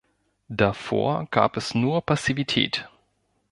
[0.49, 2.89] Davor gab es nur Passivität.